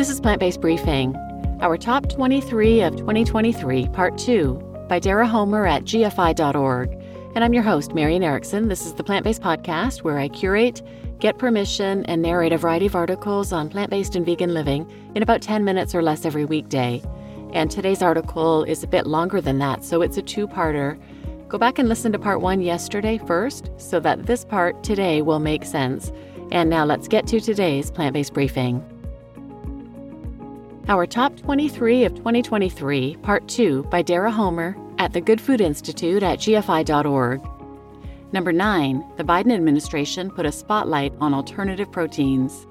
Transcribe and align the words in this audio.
This 0.00 0.08
is 0.08 0.18
Plant 0.18 0.40
Based 0.40 0.62
Briefing, 0.62 1.14
our 1.60 1.76
top 1.76 2.08
23 2.08 2.80
of 2.80 2.96
2023, 2.96 3.88
part 3.88 4.16
2, 4.16 4.86
by 4.88 4.98
Dara 4.98 5.26
Homer 5.26 5.66
at 5.66 5.84
GFI.org. 5.84 6.90
And 7.34 7.44
I'm 7.44 7.52
your 7.52 7.62
host, 7.62 7.92
Marian 7.92 8.22
Erickson. 8.22 8.68
This 8.68 8.86
is 8.86 8.94
the 8.94 9.04
Plant 9.04 9.24
Based 9.24 9.42
Podcast, 9.42 9.98
where 9.98 10.18
I 10.18 10.28
curate, 10.28 10.80
get 11.18 11.36
permission, 11.36 12.06
and 12.06 12.22
narrate 12.22 12.54
a 12.54 12.56
variety 12.56 12.86
of 12.86 12.96
articles 12.96 13.52
on 13.52 13.68
plant 13.68 13.90
based 13.90 14.16
and 14.16 14.24
vegan 14.24 14.54
living 14.54 14.90
in 15.14 15.22
about 15.22 15.42
10 15.42 15.66
minutes 15.66 15.94
or 15.94 16.00
less 16.00 16.24
every 16.24 16.46
weekday. 16.46 17.02
And 17.52 17.70
today's 17.70 18.00
article 18.00 18.64
is 18.64 18.82
a 18.82 18.88
bit 18.88 19.06
longer 19.06 19.42
than 19.42 19.58
that, 19.58 19.84
so 19.84 20.00
it's 20.00 20.16
a 20.16 20.22
two 20.22 20.48
parter. 20.48 20.98
Go 21.48 21.58
back 21.58 21.78
and 21.78 21.90
listen 21.90 22.10
to 22.12 22.18
part 22.18 22.40
one 22.40 22.62
yesterday 22.62 23.18
first, 23.18 23.70
so 23.76 24.00
that 24.00 24.24
this 24.24 24.46
part 24.46 24.82
today 24.82 25.20
will 25.20 25.40
make 25.40 25.66
sense. 25.66 26.10
And 26.52 26.70
now 26.70 26.86
let's 26.86 27.06
get 27.06 27.26
to 27.26 27.38
today's 27.38 27.90
plant 27.90 28.14
based 28.14 28.32
briefing. 28.32 28.82
Our 30.90 31.06
top 31.06 31.36
23 31.36 32.02
of 32.02 32.16
2023, 32.16 33.18
Part 33.22 33.46
2 33.46 33.84
by 33.84 34.02
Dara 34.02 34.28
Homer 34.28 34.76
at 34.98 35.12
the 35.12 35.20
Good 35.20 35.40
Food 35.40 35.60
Institute 35.60 36.24
at 36.24 36.40
GFI.org. 36.40 37.40
Number 38.32 38.52
9, 38.52 39.12
the 39.16 39.22
Biden 39.22 39.52
administration 39.52 40.32
put 40.32 40.46
a 40.46 40.50
spotlight 40.50 41.12
on 41.20 41.32
alternative 41.32 41.92
proteins. 41.92 42.66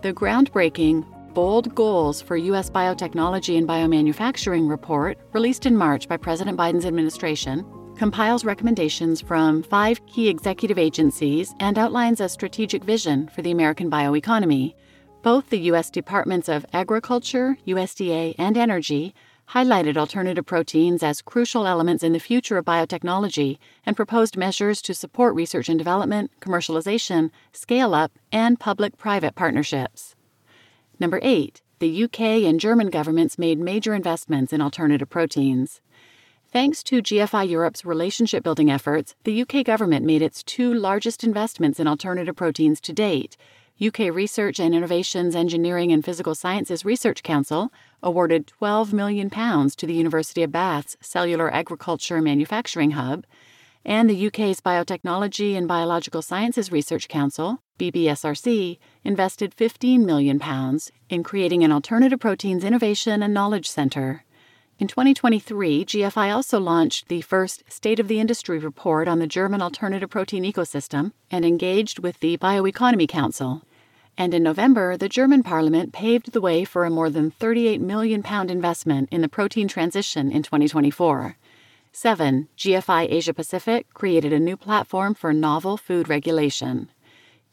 The 0.00 0.14
groundbreaking 0.14 1.04
Bold 1.34 1.74
Goals 1.74 2.22
for 2.22 2.38
U.S. 2.38 2.70
Biotechnology 2.70 3.58
and 3.58 3.68
Biomanufacturing 3.68 4.66
report, 4.70 5.18
released 5.34 5.66
in 5.66 5.76
March 5.76 6.08
by 6.08 6.16
President 6.16 6.56
Biden's 6.56 6.86
administration, 6.86 7.66
compiles 7.98 8.46
recommendations 8.46 9.20
from 9.20 9.62
five 9.62 10.00
key 10.06 10.30
executive 10.30 10.78
agencies 10.78 11.54
and 11.60 11.76
outlines 11.76 12.22
a 12.22 12.30
strategic 12.30 12.82
vision 12.82 13.28
for 13.28 13.42
the 13.42 13.50
American 13.50 13.90
bioeconomy 13.90 14.74
both 15.22 15.50
the 15.50 15.58
U.S. 15.60 15.90
Departments 15.90 16.48
of 16.48 16.64
Agriculture, 16.72 17.58
USDA, 17.66 18.34
and 18.38 18.56
Energy 18.56 19.14
highlighted 19.50 19.96
alternative 19.96 20.44
proteins 20.44 21.02
as 21.02 21.22
crucial 21.22 21.66
elements 21.66 22.02
in 22.02 22.12
the 22.12 22.20
future 22.20 22.58
of 22.58 22.64
biotechnology 22.64 23.58
and 23.86 23.96
proposed 23.96 24.36
measures 24.36 24.82
to 24.82 24.94
support 24.94 25.34
research 25.34 25.68
and 25.68 25.78
development, 25.78 26.30
commercialization, 26.40 27.30
scale 27.52 27.94
up, 27.94 28.12
and 28.30 28.60
public 28.60 28.96
private 28.98 29.34
partnerships. 29.34 30.14
Number 31.00 31.18
8. 31.22 31.62
The 31.78 32.04
UK 32.04 32.20
and 32.44 32.60
German 32.60 32.90
governments 32.90 33.38
made 33.38 33.58
major 33.58 33.94
investments 33.94 34.52
in 34.52 34.60
alternative 34.60 35.08
proteins. 35.08 35.80
Thanks 36.50 36.82
to 36.84 37.02
GFI 37.02 37.48
Europe's 37.48 37.84
relationship 37.84 38.42
building 38.42 38.70
efforts, 38.70 39.14
the 39.24 39.42
UK 39.42 39.64
government 39.64 40.04
made 40.04 40.22
its 40.22 40.42
two 40.42 40.72
largest 40.74 41.22
investments 41.22 41.78
in 41.78 41.86
alternative 41.86 42.36
proteins 42.36 42.80
to 42.82 42.92
date 42.92 43.36
UK 43.80 44.12
Research 44.12 44.58
and 44.58 44.74
Innovations 44.74 45.36
Engineering 45.36 45.92
and 45.92 46.04
Physical 46.04 46.34
Sciences 46.34 46.84
Research 46.84 47.22
Council 47.22 47.72
awarded 48.02 48.50
£12 48.60 48.92
million 48.92 49.30
to 49.30 49.86
the 49.86 49.94
University 49.94 50.42
of 50.42 50.50
Bath's 50.50 50.96
Cellular 51.00 51.48
Agriculture 51.54 52.20
Manufacturing 52.20 52.92
Hub, 52.92 53.24
and 53.84 54.10
the 54.10 54.26
UK's 54.26 54.60
Biotechnology 54.60 55.56
and 55.56 55.68
Biological 55.68 56.22
Sciences 56.22 56.72
Research 56.72 57.06
Council, 57.06 57.62
BBSRC, 57.78 58.78
invested 59.04 59.54
£15 59.56 60.04
million 60.04 60.40
in 61.08 61.22
creating 61.22 61.62
an 61.62 61.70
alternative 61.70 62.18
proteins 62.18 62.64
innovation 62.64 63.22
and 63.22 63.32
knowledge 63.32 63.70
center. 63.70 64.24
In 64.80 64.88
2023, 64.88 65.84
GFI 65.84 66.34
also 66.34 66.58
launched 66.58 67.08
the 67.08 67.20
first 67.20 67.62
State 67.68 68.00
of 68.00 68.08
the 68.08 68.18
Industry 68.18 68.58
report 68.58 69.06
on 69.06 69.20
the 69.20 69.26
German 69.28 69.62
alternative 69.62 70.10
protein 70.10 70.42
ecosystem 70.44 71.12
and 71.30 71.44
engaged 71.44 72.00
with 72.00 72.18
the 72.20 72.36
Bioeconomy 72.38 73.08
Council 73.08 73.62
and 74.18 74.34
in 74.34 74.42
November, 74.42 74.96
the 74.96 75.08
German 75.08 75.44
parliament 75.44 75.92
paved 75.92 76.32
the 76.32 76.40
way 76.40 76.64
for 76.64 76.84
a 76.84 76.90
more 76.90 77.08
than 77.08 77.30
38 77.30 77.80
million 77.80 78.20
pound 78.20 78.50
investment 78.50 79.08
in 79.12 79.20
the 79.20 79.28
protein 79.28 79.68
transition 79.68 80.32
in 80.32 80.42
2024. 80.42 81.36
7. 81.92 82.48
GFI 82.56 83.10
Asia 83.10 83.32
Pacific 83.32 83.86
created 83.94 84.32
a 84.32 84.40
new 84.40 84.56
platform 84.56 85.14
for 85.14 85.32
novel 85.32 85.76
food 85.76 86.08
regulation. 86.08 86.90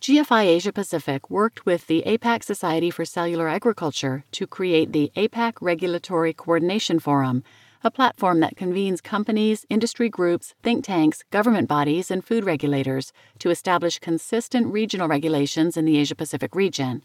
GFI 0.02 0.46
Asia 0.46 0.74
Pacific 0.74 1.30
worked 1.30 1.68
with 1.68 1.86
the 1.86 2.04
APAC 2.06 2.44
Society 2.44 2.90
for 2.90 3.06
Cellular 3.06 3.48
Agriculture 3.48 4.24
to 4.32 4.48
create 4.48 4.92
the 4.92 5.12
APAC 5.16 5.54
Regulatory 5.62 6.34
Coordination 6.34 7.00
Forum, 7.00 7.44
a 7.86 7.92
platform 7.92 8.40
that 8.40 8.58
convenes 8.58 9.00
companies, 9.00 9.66
industry 9.70 10.10
groups, 10.10 10.56
think 10.64 10.84
tanks, 10.84 11.24
government 11.30 11.70
bodies, 11.70 12.10
and 12.10 12.26
food 12.26 12.44
regulators 12.44 13.14
to 13.38 13.52
establish 13.52 14.00
consistent 14.00 14.66
regional 14.74 15.08
regulations 15.08 15.78
in 15.78 15.86
the 15.86 15.98
Asia 15.98 16.16
Pacific 16.16 16.56
region. 16.56 17.04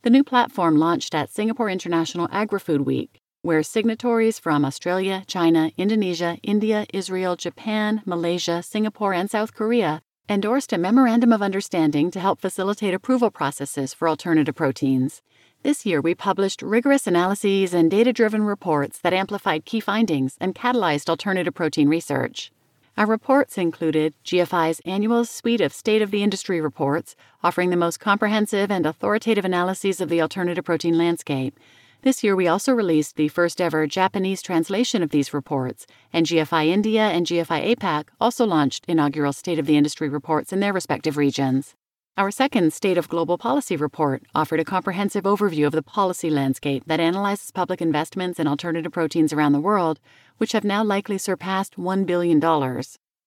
The 0.00 0.08
new 0.08 0.24
platform 0.24 0.78
launched 0.78 1.14
at 1.14 1.30
Singapore 1.30 1.68
International 1.68 2.26
Agri 2.32 2.58
Food 2.58 2.86
Week, 2.86 3.20
where 3.42 3.62
signatories 3.62 4.38
from 4.38 4.64
Australia, 4.64 5.24
China, 5.26 5.70
Indonesia, 5.76 6.38
India, 6.42 6.86
Israel, 6.94 7.36
Japan, 7.36 8.00
Malaysia, 8.06 8.62
Singapore, 8.62 9.12
and 9.12 9.30
South 9.30 9.52
Korea 9.52 10.00
endorsed 10.26 10.72
a 10.72 10.78
memorandum 10.78 11.34
of 11.34 11.42
understanding 11.42 12.10
to 12.10 12.18
help 12.18 12.40
facilitate 12.40 12.94
approval 12.94 13.30
processes 13.30 13.92
for 13.92 14.08
alternative 14.08 14.54
proteins. 14.54 15.20
This 15.64 15.86
year, 15.86 16.02
we 16.02 16.14
published 16.14 16.60
rigorous 16.60 17.06
analyses 17.06 17.72
and 17.72 17.90
data 17.90 18.12
driven 18.12 18.42
reports 18.42 18.98
that 18.98 19.14
amplified 19.14 19.64
key 19.64 19.80
findings 19.80 20.36
and 20.38 20.54
catalyzed 20.54 21.08
alternative 21.08 21.54
protein 21.54 21.88
research. 21.88 22.52
Our 22.98 23.06
reports 23.06 23.56
included 23.56 24.12
GFI's 24.26 24.80
annual 24.84 25.24
suite 25.24 25.62
of 25.62 25.72
state 25.72 26.02
of 26.02 26.10
the 26.10 26.22
industry 26.22 26.60
reports, 26.60 27.16
offering 27.42 27.70
the 27.70 27.78
most 27.78 27.98
comprehensive 27.98 28.70
and 28.70 28.84
authoritative 28.84 29.46
analyses 29.46 30.02
of 30.02 30.10
the 30.10 30.20
alternative 30.20 30.66
protein 30.66 30.98
landscape. 30.98 31.58
This 32.02 32.22
year, 32.22 32.36
we 32.36 32.46
also 32.46 32.74
released 32.74 33.16
the 33.16 33.28
first 33.28 33.58
ever 33.58 33.86
Japanese 33.86 34.42
translation 34.42 35.02
of 35.02 35.12
these 35.12 35.32
reports, 35.32 35.86
and 36.12 36.26
GFI 36.26 36.66
India 36.66 37.04
and 37.04 37.24
GFI 37.24 37.74
APAC 37.74 38.08
also 38.20 38.44
launched 38.44 38.84
inaugural 38.86 39.32
state 39.32 39.58
of 39.58 39.64
the 39.64 39.78
industry 39.78 40.10
reports 40.10 40.52
in 40.52 40.60
their 40.60 40.74
respective 40.74 41.16
regions. 41.16 41.74
Our 42.16 42.30
second 42.30 42.72
State 42.72 42.96
of 42.96 43.08
Global 43.08 43.36
Policy 43.36 43.74
report 43.74 44.22
offered 44.36 44.60
a 44.60 44.64
comprehensive 44.64 45.24
overview 45.24 45.66
of 45.66 45.72
the 45.72 45.82
policy 45.82 46.30
landscape 46.30 46.84
that 46.86 47.00
analyzes 47.00 47.50
public 47.50 47.82
investments 47.82 48.38
in 48.38 48.46
alternative 48.46 48.92
proteins 48.92 49.32
around 49.32 49.50
the 49.50 49.58
world, 49.58 49.98
which 50.38 50.52
have 50.52 50.62
now 50.62 50.84
likely 50.84 51.18
surpassed 51.18 51.74
$1 51.74 52.06
billion. 52.06 52.40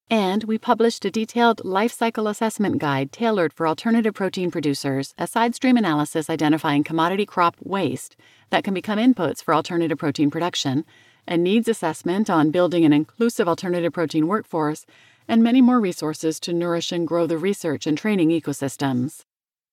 And 0.09 0.45
we 0.45 0.57
published 0.57 1.03
a 1.03 1.11
detailed 1.11 1.65
life 1.65 1.91
cycle 1.91 2.29
assessment 2.29 2.77
guide 2.77 3.11
tailored 3.11 3.51
for 3.51 3.67
alternative 3.67 4.13
protein 4.13 4.51
producers, 4.51 5.13
a 5.17 5.27
side 5.27 5.53
stream 5.53 5.75
analysis 5.75 6.29
identifying 6.29 6.85
commodity 6.85 7.25
crop 7.25 7.57
waste 7.59 8.15
that 8.51 8.63
can 8.63 8.73
become 8.73 8.99
inputs 8.99 9.43
for 9.43 9.53
alternative 9.53 9.97
protein 9.97 10.31
production, 10.31 10.85
a 11.27 11.35
needs 11.35 11.67
assessment 11.67 12.29
on 12.29 12.51
building 12.51 12.85
an 12.85 12.93
inclusive 12.93 13.49
alternative 13.49 13.91
protein 13.91 14.27
workforce, 14.27 14.85
and 15.27 15.43
many 15.43 15.61
more 15.61 15.79
resources 15.79 16.39
to 16.39 16.53
nourish 16.53 16.91
and 16.91 17.07
grow 17.07 17.27
the 17.27 17.37
research 17.37 17.85
and 17.85 17.97
training 17.97 18.29
ecosystems. 18.29 19.23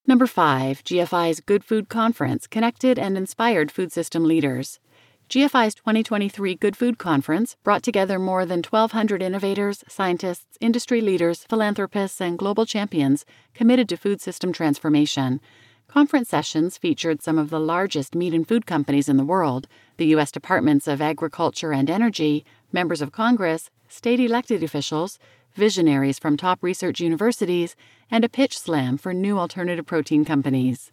Number 0.07 0.27
5, 0.27 0.85
GFI's 0.85 1.41
Good 1.41 1.65
Food 1.65 1.89
Conference 1.89 2.47
connected 2.47 2.99
and 2.99 3.17
inspired 3.17 3.71
food 3.71 3.93
system 3.93 4.25
leaders. 4.25 4.79
GFI's 5.31 5.75
2023 5.75 6.55
Good 6.57 6.77
Food 6.77 6.99
Conference 6.99 7.57
brought 7.65 7.83
together 7.83 8.19
more 8.19 8.45
than 8.45 8.59
1,200 8.59 9.23
innovators, 9.23 9.83
scientists, 9.89 10.59
industry 10.61 11.01
leaders, 11.01 11.45
philanthropists, 11.45 12.21
and 12.21 12.39
global 12.39 12.67
champions 12.67 13.25
committed 13.55 13.89
to 13.89 13.97
food 13.97 14.21
system 14.21 14.53
transformation. 14.53 15.41
Conference 15.89 16.29
sessions 16.29 16.77
featured 16.77 17.23
some 17.23 17.39
of 17.39 17.49
the 17.49 17.61
largest 17.61 18.15
meat 18.15 18.35
and 18.35 18.47
food 18.47 18.67
companies 18.67 19.09
in 19.09 19.17
the 19.17 19.25
world, 19.25 19.67
the 19.97 20.07
U.S. 20.09 20.31
Departments 20.31 20.87
of 20.87 21.01
Agriculture 21.01 21.73
and 21.73 21.89
Energy, 21.89 22.45
members 22.73 23.01
of 23.01 23.13
Congress, 23.13 23.71
state 23.89 24.21
elected 24.21 24.63
officials, 24.63 25.19
visionaries 25.55 26.19
from 26.19 26.37
top 26.37 26.63
research 26.63 27.01
universities, 27.01 27.77
and 28.11 28.25
a 28.25 28.29
pitch 28.29 28.59
slam 28.59 28.99
for 28.99 29.15
new 29.15 29.39
alternative 29.39 29.87
protein 29.87 30.25
companies. 30.25 30.93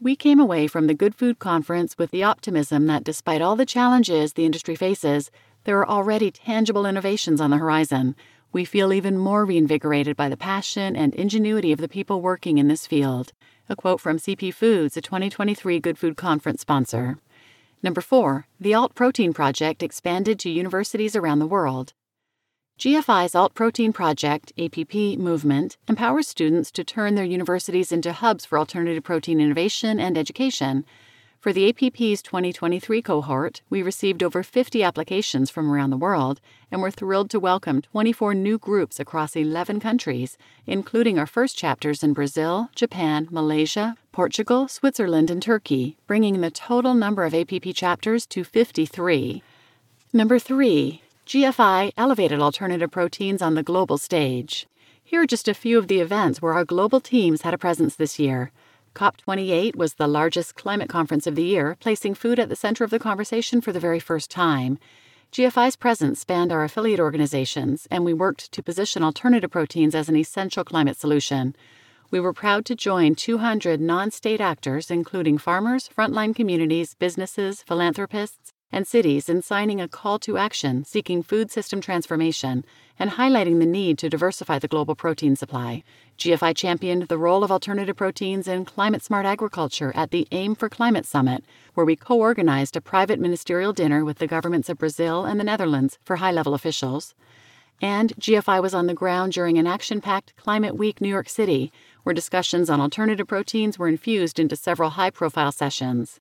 We 0.00 0.14
came 0.14 0.38
away 0.38 0.66
from 0.66 0.88
the 0.88 0.94
Good 0.94 1.14
Food 1.14 1.38
Conference 1.38 1.96
with 1.96 2.10
the 2.10 2.22
optimism 2.22 2.86
that 2.86 3.04
despite 3.04 3.40
all 3.40 3.56
the 3.56 3.64
challenges 3.64 4.34
the 4.34 4.44
industry 4.44 4.76
faces, 4.76 5.30
there 5.64 5.78
are 5.78 5.88
already 5.88 6.30
tangible 6.30 6.84
innovations 6.84 7.40
on 7.40 7.50
the 7.50 7.56
horizon. 7.56 8.14
We 8.52 8.64
feel 8.64 8.92
even 8.92 9.16
more 9.16 9.44
reinvigorated 9.44 10.16
by 10.16 10.28
the 10.28 10.36
passion 10.36 10.94
and 10.94 11.14
ingenuity 11.14 11.72
of 11.72 11.80
the 11.80 11.88
people 11.88 12.20
working 12.20 12.58
in 12.58 12.68
this 12.68 12.86
field. 12.86 13.32
A 13.68 13.74
quote 13.74 14.00
from 14.00 14.18
CP 14.18 14.52
Foods, 14.52 14.96
a 14.96 15.00
2023 15.00 15.80
Good 15.80 15.98
Food 15.98 16.16
Conference 16.16 16.60
sponsor. 16.60 17.18
Number 17.82 18.00
four, 18.00 18.46
the 18.60 18.74
Alt 18.74 18.94
Protein 18.94 19.32
Project 19.32 19.82
expanded 19.82 20.38
to 20.40 20.50
universities 20.50 21.16
around 21.16 21.38
the 21.38 21.46
world. 21.46 21.94
GFI's 22.78 23.34
Alt 23.34 23.54
Protein 23.54 23.90
Project, 23.90 24.52
APP 24.58 24.94
movement, 25.18 25.78
empowers 25.88 26.28
students 26.28 26.70
to 26.72 26.84
turn 26.84 27.14
their 27.14 27.24
universities 27.24 27.90
into 27.90 28.12
hubs 28.12 28.44
for 28.44 28.58
alternative 28.58 29.02
protein 29.02 29.40
innovation 29.40 29.98
and 29.98 30.18
education. 30.18 30.84
For 31.40 31.54
the 31.54 31.70
APP's 31.70 32.20
2023 32.20 33.00
cohort, 33.00 33.62
we 33.70 33.82
received 33.82 34.22
over 34.22 34.42
50 34.42 34.82
applications 34.82 35.48
from 35.48 35.72
around 35.72 35.88
the 35.88 35.96
world, 35.96 36.42
and 36.70 36.82
we're 36.82 36.90
thrilled 36.90 37.30
to 37.30 37.40
welcome 37.40 37.80
24 37.80 38.34
new 38.34 38.58
groups 38.58 39.00
across 39.00 39.34
11 39.34 39.80
countries, 39.80 40.36
including 40.66 41.18
our 41.18 41.26
first 41.26 41.56
chapters 41.56 42.02
in 42.02 42.12
Brazil, 42.12 42.68
Japan, 42.74 43.26
Malaysia, 43.30 43.96
Portugal, 44.12 44.68
Switzerland, 44.68 45.30
and 45.30 45.40
Turkey, 45.40 45.96
bringing 46.06 46.42
the 46.42 46.50
total 46.50 46.92
number 46.92 47.24
of 47.24 47.32
APP 47.32 47.74
chapters 47.74 48.26
to 48.26 48.44
53. 48.44 49.42
Number 50.12 50.38
3. 50.38 51.00
GFI 51.26 51.90
elevated 51.96 52.38
alternative 52.38 52.92
proteins 52.92 53.42
on 53.42 53.56
the 53.56 53.62
global 53.64 53.98
stage. 53.98 54.68
Here 55.02 55.22
are 55.22 55.26
just 55.26 55.48
a 55.48 55.54
few 55.54 55.76
of 55.76 55.88
the 55.88 55.98
events 55.98 56.40
where 56.40 56.52
our 56.52 56.64
global 56.64 57.00
teams 57.00 57.42
had 57.42 57.52
a 57.52 57.58
presence 57.58 57.96
this 57.96 58.20
year. 58.20 58.52
COP28 58.94 59.74
was 59.74 59.94
the 59.94 60.06
largest 60.06 60.54
climate 60.54 60.88
conference 60.88 61.26
of 61.26 61.34
the 61.34 61.42
year, 61.42 61.76
placing 61.80 62.14
food 62.14 62.38
at 62.38 62.48
the 62.48 62.54
center 62.54 62.84
of 62.84 62.90
the 62.90 63.00
conversation 63.00 63.60
for 63.60 63.72
the 63.72 63.80
very 63.80 63.98
first 63.98 64.30
time. 64.30 64.78
GFI's 65.32 65.74
presence 65.74 66.20
spanned 66.20 66.52
our 66.52 66.62
affiliate 66.62 67.00
organizations, 67.00 67.88
and 67.90 68.04
we 68.04 68.14
worked 68.14 68.52
to 68.52 68.62
position 68.62 69.02
alternative 69.02 69.50
proteins 69.50 69.96
as 69.96 70.08
an 70.08 70.14
essential 70.14 70.62
climate 70.62 70.96
solution. 70.96 71.56
We 72.08 72.20
were 72.20 72.32
proud 72.32 72.64
to 72.66 72.76
join 72.76 73.16
200 73.16 73.80
non 73.80 74.12
state 74.12 74.40
actors, 74.40 74.92
including 74.92 75.38
farmers, 75.38 75.88
frontline 75.88 76.36
communities, 76.36 76.94
businesses, 76.94 77.64
philanthropists, 77.64 78.52
and 78.72 78.86
cities 78.86 79.28
in 79.28 79.42
signing 79.42 79.80
a 79.80 79.88
call 79.88 80.18
to 80.18 80.36
action 80.36 80.84
seeking 80.84 81.22
food 81.22 81.50
system 81.50 81.80
transformation 81.80 82.64
and 82.98 83.12
highlighting 83.12 83.58
the 83.58 83.66
need 83.66 83.98
to 83.98 84.08
diversify 84.08 84.58
the 84.58 84.68
global 84.68 84.94
protein 84.94 85.36
supply. 85.36 85.82
GFI 86.18 86.56
championed 86.56 87.04
the 87.08 87.18
role 87.18 87.44
of 87.44 87.52
alternative 87.52 87.96
proteins 87.96 88.48
in 88.48 88.64
climate 88.64 89.02
smart 89.02 89.26
agriculture 89.26 89.92
at 89.94 90.10
the 90.10 90.26
Aim 90.32 90.54
for 90.54 90.68
Climate 90.68 91.06
Summit, 91.06 91.44
where 91.74 91.86
we 91.86 91.96
co 91.96 92.18
organized 92.18 92.76
a 92.76 92.80
private 92.80 93.20
ministerial 93.20 93.72
dinner 93.72 94.04
with 94.04 94.18
the 94.18 94.26
governments 94.26 94.68
of 94.68 94.78
Brazil 94.78 95.24
and 95.24 95.38
the 95.38 95.44
Netherlands 95.44 95.98
for 96.04 96.16
high 96.16 96.32
level 96.32 96.54
officials. 96.54 97.14
And 97.80 98.14
GFI 98.16 98.62
was 98.62 98.72
on 98.72 98.86
the 98.86 98.94
ground 98.94 99.34
during 99.34 99.58
an 99.58 99.66
action 99.66 100.00
packed 100.00 100.34
Climate 100.36 100.76
Week 100.76 101.00
New 101.00 101.08
York 101.08 101.28
City, 101.28 101.70
where 102.04 102.14
discussions 102.14 102.70
on 102.70 102.80
alternative 102.80 103.26
proteins 103.26 103.78
were 103.78 103.88
infused 103.88 104.38
into 104.38 104.56
several 104.56 104.90
high 104.90 105.10
profile 105.10 105.52
sessions. 105.52 106.18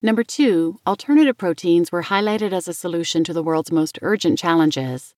Number 0.00 0.22
two, 0.22 0.78
alternative 0.86 1.36
proteins 1.36 1.90
were 1.90 2.04
highlighted 2.04 2.52
as 2.52 2.68
a 2.68 2.72
solution 2.72 3.24
to 3.24 3.32
the 3.32 3.42
world's 3.42 3.72
most 3.72 3.98
urgent 4.00 4.38
challenges. 4.38 5.12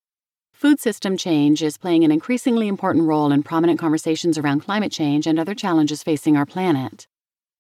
Food 0.55 0.81
system 0.81 1.19
change 1.19 1.63
is 1.63 1.77
playing 1.77 2.03
an 2.03 2.11
increasingly 2.11 2.67
important 2.67 3.07
role 3.07 3.31
in 3.31 3.43
prominent 3.43 3.79
conversations 3.79 4.39
around 4.39 4.61
climate 4.61 4.91
change 4.91 5.27
and 5.27 5.39
other 5.39 5.55
challenges 5.55 6.03
facing 6.03 6.35
our 6.35 6.47
planet. 6.47 7.07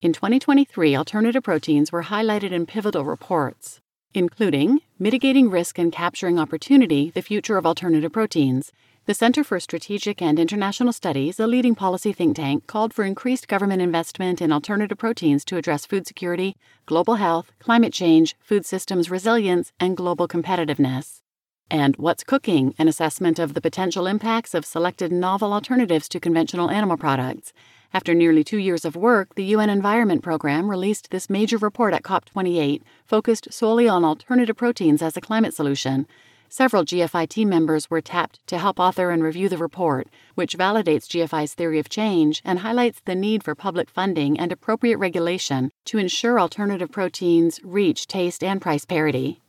In 0.00 0.14
2023, 0.14 0.96
alternative 0.96 1.43
proteins 1.43 1.93
were 1.93 2.05
highlighted 2.05 2.52
in 2.52 2.64
pivotal 2.64 3.05
reports, 3.05 3.82
including 4.14 4.81
Mitigating 4.99 5.50
Risk 5.50 5.78
and 5.78 5.93
Capturing 5.93 6.38
Opportunity 6.38 7.11
The 7.11 7.20
Future 7.20 7.58
of 7.58 7.67
Alternative 7.67 8.11
Proteins 8.11 8.72
the 9.11 9.15
Center 9.15 9.43
for 9.43 9.59
Strategic 9.59 10.23
and 10.23 10.39
International 10.39 10.93
Studies, 10.93 11.41
a 11.41 11.49
leading 11.49 11.75
policy 11.75 12.12
think 12.12 12.37
tank, 12.37 12.69
called 12.69 12.95
for 12.95 13.05
increased 13.05 13.49
government 13.49 13.83
investment 13.83 14.41
in 14.41 14.53
alternative 14.53 14.99
proteins 14.99 15.45
to 15.47 15.57
address 15.57 15.85
food 15.85 16.07
security, 16.07 16.55
global 16.87 17.17
health, 17.17 17.51
climate 17.59 17.93
change, 17.93 18.37
food 18.39 18.65
systems 18.65 19.11
resilience, 19.11 19.73
and 19.81 19.97
global 19.97 20.29
competitiveness. 20.29 21.23
And 21.69 21.97
What's 21.97 22.23
Cooking, 22.23 22.73
an 22.79 22.87
assessment 22.87 23.41
of 23.41 23.55
the 23.55 23.61
potential 23.61 24.07
impacts 24.07 24.55
of 24.55 24.65
selected 24.65 25.11
novel 25.11 25.53
alternatives 25.53 26.09
to 26.11 26.21
conventional 26.21 26.71
animal 26.71 26.97
products. 26.97 27.53
After 27.93 28.15
nearly 28.15 28.45
two 28.45 28.59
years 28.59 28.85
of 28.85 28.95
work, 28.95 29.35
the 29.35 29.56
UN 29.56 29.71
Environment 29.71 30.23
Program 30.23 30.71
released 30.71 31.11
this 31.11 31.29
major 31.29 31.59
report 31.59 31.95
at 31.95 32.05
COP28, 32.05 32.83
focused 33.06 33.53
solely 33.53 33.89
on 33.89 34.05
alternative 34.05 34.56
proteins 34.56 35.03
as 35.03 35.17
a 35.17 35.21
climate 35.21 35.53
solution. 35.53 36.06
Several 36.52 36.85
GFI 36.85 37.29
team 37.29 37.49
members 37.49 37.88
were 37.88 38.00
tapped 38.00 38.44
to 38.49 38.58
help 38.58 38.81
author 38.81 39.11
and 39.11 39.23
review 39.23 39.49
the 39.49 39.56
report, 39.56 40.08
which 40.35 40.58
validates 40.58 41.06
GFI's 41.06 41.55
theory 41.55 41.79
of 41.79 41.88
change 41.88 42.43
and 42.44 42.58
highlights 42.58 43.00
the 43.05 43.14
need 43.14 43.44
for 43.44 43.55
public 43.55 43.88
funding 43.88 44.37
and 44.37 44.50
appropriate 44.50 44.97
regulation 44.97 45.70
to 45.85 45.99
ensure 45.99 46.41
alternative 46.41 46.91
proteins 46.91 47.61
reach 47.62 48.08
taste 48.08 48.43
and 48.43 48.61
price 48.61 48.85
parity. 48.85 49.41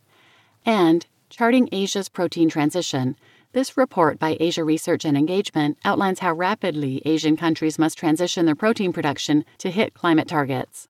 And 0.64 1.08
Charting 1.32 1.70
Asia's 1.72 2.08
Protein 2.08 2.50
Transition. 2.50 3.16
This 3.52 3.76
report 3.76 4.20
by 4.20 4.38
Asia 4.40 4.64
Research 4.64 5.04
and 5.04 5.18
Engagement 5.18 5.80
outlines 5.84 6.20
how 6.20 6.34
rapidly 6.34 7.02
Asian 7.04 7.36
countries 7.36 7.80
must 7.80 7.98
transition 7.98 8.46
their 8.46 8.54
protein 8.54 8.94
production 8.94 9.44
to 9.58 9.72
hit 9.72 9.96
climate 9.96 10.28
targets. 10.28 10.88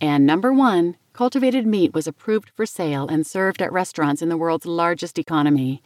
And 0.00 0.24
number 0.24 0.52
one, 0.52 0.96
cultivated 1.14 1.64
meat 1.64 1.94
was 1.94 2.08
approved 2.08 2.50
for 2.50 2.66
sale 2.66 3.06
and 3.06 3.24
served 3.24 3.62
at 3.62 3.72
restaurants 3.72 4.20
in 4.20 4.28
the 4.28 4.36
world's 4.36 4.66
largest 4.66 5.16
economy. 5.16 5.80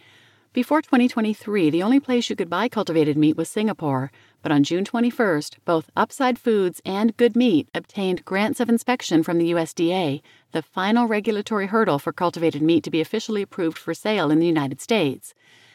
Before 0.55 0.81
2023, 0.81 1.69
the 1.69 1.83
only 1.83 2.01
place 2.01 2.31
you 2.31 2.35
could 2.35 2.49
buy 2.49 2.67
cultivated 2.71 3.19
meat 3.19 3.37
was 3.37 3.51
Singapore, 3.51 4.11
but 4.43 4.51
on 4.51 4.65
June 4.65 4.87
21st, 4.87 5.57
both 5.67 5.91
Upside 5.95 6.39
Foods 6.39 6.81
and 6.87 7.15
Good 7.19 7.37
Meat 7.37 7.69
obtained 7.75 8.25
grants 8.25 8.59
of 8.59 8.71
inspection 8.71 9.23
from 9.23 9.37
the 9.37 9.51
USDA, 9.53 10.23
the 10.53 10.63
final 10.63 11.07
regulatory 11.07 11.67
hurdle 11.67 11.99
for 11.99 12.11
cultivated 12.11 12.63
meat 12.63 12.83
to 12.85 12.91
be 12.91 13.03
officially 13.03 13.43
approved 13.43 13.77
for 13.77 13.93
sale 13.93 14.31
in 14.31 14.39
the 14.39 14.47
United 14.47 14.81
States. 14.81 15.35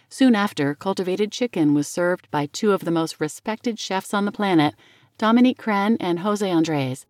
Soon 0.10 0.34
after, 0.34 0.74
cultivated 0.74 1.32
chicken 1.32 1.76
was 1.76 1.88
served 1.88 2.30
by 2.32 2.48
two 2.48 2.72
of 2.72 2.86
the 2.86 2.92
most 2.92 3.20
respected 3.20 3.78
chefs 3.78 4.16
on 4.16 4.26
the 4.26 4.32
planet, 4.32 4.74
Dominique 5.20 5.60
Crenn 5.60 5.96
and 6.00 6.22
Jose 6.22 6.50
Andres. 6.50 7.06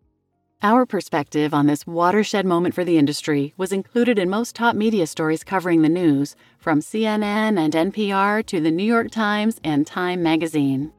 Our 0.64 0.86
perspective 0.86 1.52
on 1.52 1.66
this 1.66 1.86
watershed 1.86 2.46
moment 2.46 2.74
for 2.74 2.86
the 2.86 2.96
industry 2.96 3.52
was 3.58 3.70
included 3.70 4.18
in 4.18 4.30
most 4.30 4.56
top 4.56 4.74
media 4.74 5.06
stories 5.06 5.44
covering 5.44 5.82
the 5.82 5.90
news, 5.90 6.36
from 6.58 6.80
CNN 6.80 7.58
and 7.58 7.74
NPR 7.74 8.46
to 8.46 8.62
the 8.62 8.70
New 8.70 8.82
York 8.82 9.10
Times 9.10 9.60
and 9.62 9.86
Time 9.86 10.22
magazine. 10.22 10.90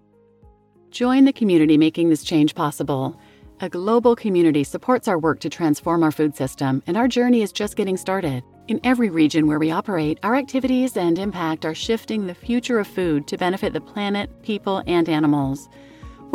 Join 0.92 1.26
the 1.26 1.34
community 1.34 1.80
making 1.80 2.10
this 2.10 2.24
change 2.24 2.54
possible. 2.54 3.20
A 3.60 3.68
global 3.68 4.16
community 4.16 4.64
supports 4.64 5.08
our 5.08 5.18
work 5.18 5.40
to 5.40 5.50
transform 5.50 6.04
our 6.04 6.12
food 6.12 6.36
system, 6.36 6.84
and 6.86 6.96
our 6.96 7.08
journey 7.08 7.42
is 7.42 7.52
just 7.52 7.76
getting 7.76 7.98
started. 7.98 8.44
In 8.68 8.80
every 8.84 9.10
region 9.10 9.48
where 9.48 9.58
we 9.58 9.72
operate, 9.72 10.20
our 10.22 10.36
activities 10.36 10.96
and 10.96 11.18
impact 11.18 11.66
are 11.66 11.74
shifting 11.74 12.28
the 12.28 12.36
future 12.36 12.78
of 12.78 12.86
food 12.86 13.26
to 13.26 13.36
benefit 13.36 13.74
the 13.74 13.82
planet, 13.82 14.44
people, 14.44 14.84
and 14.86 15.10
animals. 15.10 15.70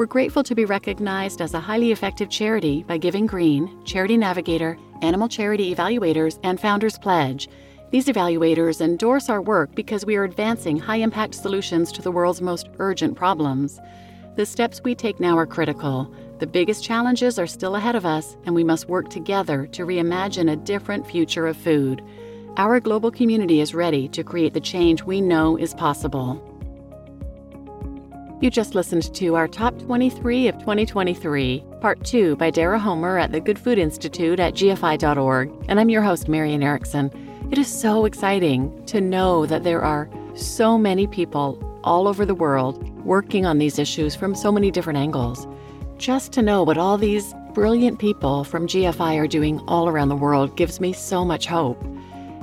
We're 0.01 0.07
grateful 0.07 0.43
to 0.45 0.55
be 0.55 0.65
recognized 0.65 1.43
as 1.43 1.53
a 1.53 1.61
highly 1.61 1.93
effective 1.93 2.31
charity 2.31 2.85
by 2.85 2.97
Giving 2.97 3.27
Green, 3.27 3.85
Charity 3.85 4.17
Navigator, 4.17 4.79
Animal 5.03 5.29
Charity 5.29 5.75
Evaluators, 5.75 6.39
and 6.43 6.59
Founders 6.59 6.99
Pledge. 6.99 7.51
These 7.91 8.07
evaluators 8.07 8.81
endorse 8.81 9.29
our 9.29 9.43
work 9.43 9.75
because 9.75 10.07
we 10.07 10.17
are 10.17 10.25
advancing 10.25 10.79
high 10.79 10.97
impact 10.97 11.35
solutions 11.35 11.93
to 11.93 12.01
the 12.01 12.11
world's 12.11 12.41
most 12.41 12.71
urgent 12.79 13.15
problems. 13.15 13.79
The 14.37 14.47
steps 14.47 14.81
we 14.83 14.95
take 14.95 15.21
now 15.21 15.37
are 15.37 15.45
critical. 15.45 16.11
The 16.39 16.47
biggest 16.47 16.83
challenges 16.83 17.39
are 17.39 17.47
still 17.47 17.77
ahead 17.77 17.95
of 17.95 18.07
us, 18.07 18.39
and 18.47 18.55
we 18.55 18.65
must 18.65 18.89
work 18.89 19.11
together 19.11 19.67
to 19.67 19.85
reimagine 19.85 20.51
a 20.51 20.57
different 20.57 21.07
future 21.07 21.47
of 21.47 21.59
food. 21.59 22.03
Our 22.57 22.81
global 22.81 23.11
community 23.11 23.61
is 23.61 23.75
ready 23.75 24.09
to 24.09 24.25
create 24.25 24.55
the 24.55 24.61
change 24.61 25.03
we 25.03 25.21
know 25.21 25.59
is 25.59 25.75
possible. 25.75 26.50
You 28.41 28.49
just 28.49 28.75
listened 28.75 29.15
to 29.17 29.37
our 29.37 29.47
top 29.47 29.79
23 29.81 30.49
of 30.49 30.59
2023, 30.61 31.63
part 31.83 32.03
2 32.03 32.37
by 32.37 32.49
Dara 32.49 32.79
Homer 32.79 33.19
at 33.19 33.33
the 33.33 33.41
Good 33.41 33.59
Food 33.59 33.77
Institute 33.77 34.41
at 34.41 34.55
gfi.org, 34.55 35.53
and 35.69 35.79
I'm 35.79 35.91
your 35.91 36.01
host, 36.01 36.27
Marian 36.27 36.63
Erickson. 36.63 37.11
It 37.51 37.59
is 37.59 37.69
so 37.69 38.07
exciting 38.07 38.83
to 38.87 38.99
know 38.99 39.45
that 39.45 39.63
there 39.63 39.83
are 39.83 40.09
so 40.35 40.79
many 40.79 41.07
people 41.07 41.63
all 41.85 42.09
over 42.09 42.25
the 42.25 42.35
world 42.35 42.83
working 43.05 43.45
on 43.45 43.59
these 43.59 43.79
issues 43.79 44.17
from 44.17 44.35
so 44.35 44.51
many 44.51 44.71
different 44.71 44.99
angles. 44.99 45.47
Just 45.99 46.33
to 46.33 46.41
know 46.41 46.63
what 46.63 46.79
all 46.79 46.97
these 46.97 47.35
brilliant 47.53 47.99
people 47.99 48.45
from 48.45 48.67
GFI 48.67 49.19
are 49.19 49.27
doing 49.27 49.61
all 49.69 49.87
around 49.87 50.09
the 50.09 50.17
world 50.17 50.57
gives 50.57 50.81
me 50.81 50.95
so 50.95 51.27
much 51.27 51.45
hope. 51.45 51.85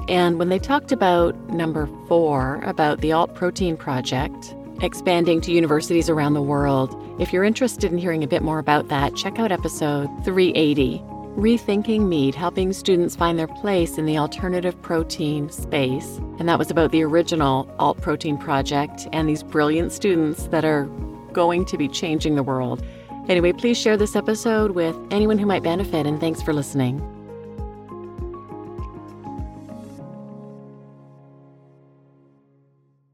And 0.08 0.38
when 0.38 0.50
they 0.50 0.60
talked 0.60 0.92
about 0.92 1.36
number 1.50 1.90
four, 2.08 2.62
about 2.64 3.02
the 3.02 3.14
Alt 3.14 3.34
Protein 3.34 3.76
Project, 3.76 4.54
expanding 4.82 5.42
to 5.42 5.52
universities 5.52 6.10
around 6.10 6.34
the 6.34 6.42
world. 6.42 6.96
If 7.20 7.34
you're 7.34 7.44
interested 7.44 7.92
in 7.92 7.98
hearing 7.98 8.24
a 8.24 8.28
bit 8.28 8.42
more 8.42 8.60
about 8.60 8.90
that, 8.90 9.16
check 9.16 9.40
out 9.40 9.52
episode 9.52 10.08
380 10.24 11.04
Rethinking 11.38 12.08
Meat, 12.08 12.34
helping 12.34 12.74
students 12.74 13.16
find 13.16 13.38
their 13.38 13.48
place 13.48 14.00
in 14.00 14.08
the 14.08 14.18
alternative 14.18 14.82
protein 14.82 15.52
space. 15.52 16.18
And 16.40 16.50
that 16.50 16.58
was 16.58 16.72
about 16.72 16.92
the 16.92 17.04
original 17.04 17.72
Alt 17.78 18.02
Protein 18.02 18.40
Project 18.40 19.08
and 19.14 19.30
these 19.30 19.44
brilliant 19.44 19.92
students 19.92 20.48
that 20.48 20.66
are 20.66 20.86
going 21.34 21.64
to 21.66 21.78
be 21.78 21.88
changing 21.88 22.36
the 22.36 22.44
world. 22.44 22.84
Anyway, 23.30 23.54
please 23.54 23.78
share 23.78 23.98
this 23.98 24.16
episode 24.16 24.72
with 24.72 24.96
anyone 25.12 25.38
who 25.38 25.46
might 25.46 25.62
benefit, 25.62 26.08
and 26.08 26.20
thanks 26.20 26.42
for 26.42 26.54
listening. 26.54 27.17